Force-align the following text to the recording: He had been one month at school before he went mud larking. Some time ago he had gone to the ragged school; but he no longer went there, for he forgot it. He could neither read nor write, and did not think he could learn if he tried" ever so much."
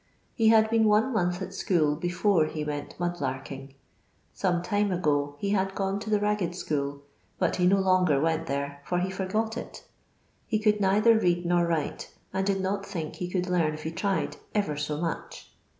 He 0.33 0.47
had 0.47 0.67
been 0.71 0.85
one 0.85 1.13
month 1.13 1.43
at 1.43 1.53
school 1.53 1.95
before 1.95 2.47
he 2.47 2.63
went 2.63 2.99
mud 2.99 3.21
larking. 3.21 3.75
Some 4.33 4.63
time 4.63 4.91
ago 4.91 5.35
he 5.37 5.51
had 5.51 5.75
gone 5.75 5.99
to 5.99 6.09
the 6.09 6.19
ragged 6.19 6.55
school; 6.55 7.03
but 7.37 7.57
he 7.57 7.67
no 7.67 7.77
longer 7.79 8.19
went 8.19 8.47
there, 8.47 8.81
for 8.83 8.97
he 8.97 9.11
forgot 9.11 9.57
it. 9.57 9.83
He 10.47 10.57
could 10.57 10.81
neither 10.81 11.19
read 11.19 11.45
nor 11.45 11.67
write, 11.67 12.11
and 12.33 12.47
did 12.47 12.61
not 12.61 12.83
think 12.83 13.17
he 13.17 13.29
could 13.29 13.45
learn 13.45 13.75
if 13.75 13.83
he 13.83 13.91
tried" 13.91 14.37
ever 14.55 14.75
so 14.75 14.99
much." 14.99 15.51